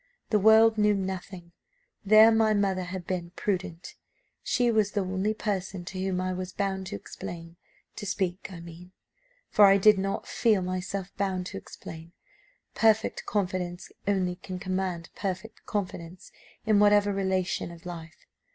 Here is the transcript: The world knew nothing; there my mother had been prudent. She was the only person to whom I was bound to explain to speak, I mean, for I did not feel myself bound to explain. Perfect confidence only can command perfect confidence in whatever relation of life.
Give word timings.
The 0.31 0.39
world 0.39 0.79
knew 0.79 0.95
nothing; 0.95 1.51
there 2.03 2.31
my 2.31 2.55
mother 2.55 2.85
had 2.85 3.05
been 3.05 3.29
prudent. 3.35 3.93
She 4.41 4.71
was 4.71 4.93
the 4.93 5.01
only 5.01 5.35
person 5.35 5.85
to 5.85 6.01
whom 6.03 6.19
I 6.19 6.33
was 6.33 6.53
bound 6.53 6.87
to 6.87 6.95
explain 6.95 7.55
to 7.97 8.07
speak, 8.07 8.51
I 8.51 8.61
mean, 8.61 8.93
for 9.51 9.65
I 9.67 9.77
did 9.77 9.99
not 9.99 10.25
feel 10.27 10.63
myself 10.63 11.15
bound 11.17 11.45
to 11.53 11.57
explain. 11.59 12.13
Perfect 12.73 13.27
confidence 13.27 13.91
only 14.07 14.37
can 14.37 14.57
command 14.57 15.11
perfect 15.15 15.63
confidence 15.67 16.31
in 16.65 16.79
whatever 16.79 17.13
relation 17.13 17.69
of 17.69 17.85
life. 17.85 18.25